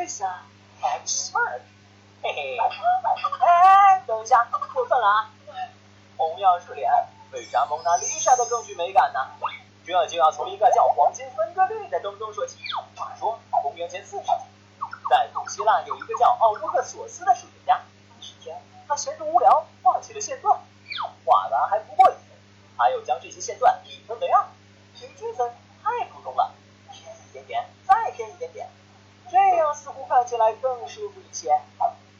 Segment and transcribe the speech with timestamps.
[0.00, 0.32] Lisa，
[0.80, 1.60] 很 smart，
[2.22, 5.30] 嘿嘿，哎哎，等一下，过分了啊！
[6.16, 6.90] 同样是脸，
[7.32, 9.20] 为啥蒙娜丽莎的更具美感呢？
[9.84, 12.56] 这就要从一个叫黄金分割率的东东说起。
[12.96, 14.30] 话说，公元前四世纪，
[15.10, 17.78] 在古希腊有一个叫奥多克索斯的数学家，
[18.20, 18.56] 一天，
[18.88, 20.58] 他闲着无聊画起了线段，
[21.26, 22.16] 画完还不过瘾，
[22.78, 24.46] 他又将这些线段一分为二，
[24.94, 25.52] 平均分。
[30.30, 31.50] 起来更舒服一些。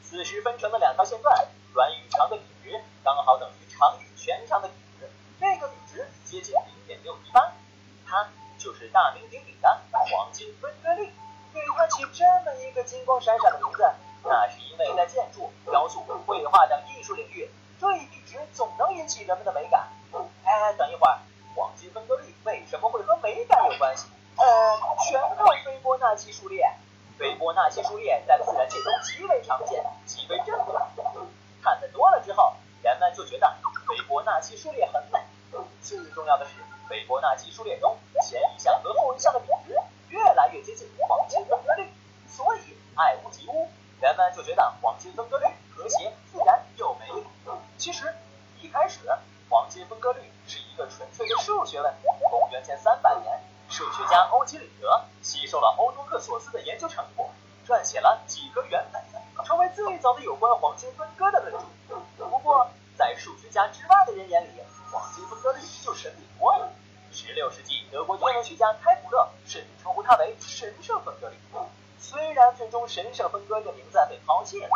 [0.00, 5.10] 此时分成了两条线段，短与长的比值刚好等于长与全长的比值，
[5.40, 7.52] 这个比值接近零点六一八，
[8.06, 8.28] 它
[8.58, 11.12] 就是大名鼎鼎的黄金分割率。
[11.52, 13.82] 给它起这么一个金光闪闪的名字，
[14.22, 17.50] 那是因为在建筑、雕塑、绘画等艺术领域，
[17.80, 19.88] 这一比值总能引起人们的美感。
[20.44, 21.18] 哎，等一会儿，
[21.56, 24.06] 黄金分割率为什么会和美感有关系？
[24.36, 24.78] 呃，
[25.10, 26.70] 全靠斐波那契数列。
[27.18, 30.74] 斐波那契数列在自然界中极为常见，极为珍贵。
[31.62, 33.56] 看得多了之后，人们就觉得
[33.88, 35.18] 斐波那契数列很美。
[35.80, 36.52] 最重要的是，
[36.88, 39.74] 斐波那契数列中前一项和后一项的比值
[40.08, 41.88] 越来越接近黄金分割率，
[42.28, 43.68] 所以爱屋及乌，
[44.00, 47.24] 人们就觉得黄金分割率和谐、自然又美丽。
[47.78, 48.14] 其实
[48.60, 49.00] 一开始，
[49.48, 52.08] 黄金分割率是一个纯粹的数学问题。
[52.30, 53.40] 公元前三百年，
[53.76, 57.30] 数学家欧几里得吸收了欧多克索斯的研究成果，
[57.68, 59.04] 撰写了几何原本，
[59.44, 61.52] 成为最早的有关黄金分割的论
[61.86, 62.24] 著。
[62.24, 66.72] 不过，在数学家之外的人眼里，黄金分割率就神秘多了。
[67.12, 71.36] 十六世纪，德国天文学家开普勒甚至称呼它为神圣分割率。
[71.98, 74.70] 虽然最终神圣分割这名字被抛弃了，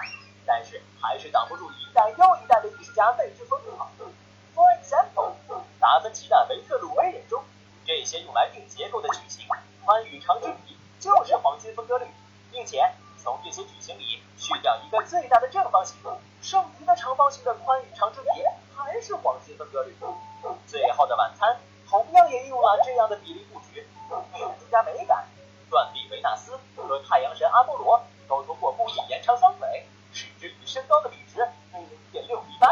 [0.44, 3.90] 但是还是挡不住一代又一代的艺术家为之疯狂。
[4.54, 5.32] For example，
[5.78, 7.22] 达芬奇的维特鲁威人，
[7.90, 9.44] 这些用来定结构的矩形
[9.84, 12.06] 宽与长之比就是黄金分割率，
[12.52, 12.88] 并且
[13.20, 15.96] 从这些矩形里去掉一个最大的正方形，
[16.40, 18.28] 剩余的长方形的宽与长之比
[18.76, 19.92] 还是黄金分割率。
[20.68, 21.58] 最后的晚餐
[21.88, 23.84] 同样也用了这样的比例布局，
[24.34, 25.26] 为了增加美感，
[25.68, 31.40] 断臂维纳斯和太阳神阿波罗都通过故意延长双腿，使之与身高的比值
[31.72, 32.68] 为零点六一八。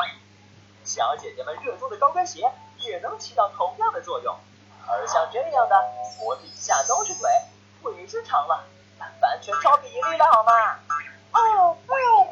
[0.85, 2.49] 小姐姐们热衷的高跟鞋
[2.79, 4.37] 也能起到同样的作用。
[4.88, 5.76] 而像这样的
[6.19, 7.31] 脖子以下都是腿，
[7.82, 8.65] 腿是长了，
[8.99, 10.78] 但完全超比例了好吗？
[11.32, 12.26] 哦哦，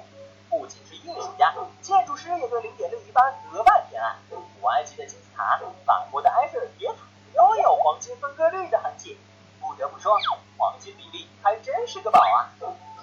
[0.49, 4.17] 不仅是艺术家，建筑师也对零点六一八格外偏爱。
[4.31, 6.97] 古埃及的金字塔、法国的埃菲尔铁塔
[7.35, 9.19] 都有黄金分割率的痕迹。
[9.61, 10.17] 不得不说，
[10.57, 12.51] 黄金比例还真是个宝啊！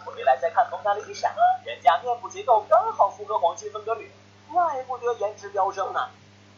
[0.03, 1.33] 回来再看蒙娜丽莎，
[1.63, 4.11] 人家面部结构刚好符合黄金分割率，
[4.51, 6.09] 怪不得颜值飙升呢。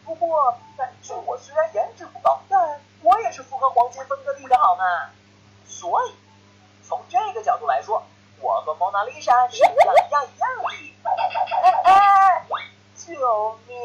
[0.03, 4.84] 不过，但是我虽然颜值不高，但我也是符合黄金分割率的好吗？
[5.68, 6.16] 所以，
[6.81, 8.02] 从这个角度来说，
[8.40, 10.63] 我和蒙娜丽莎是一样一样一样的。
[11.84, 12.46] 哎哎，
[12.96, 13.78] 救命！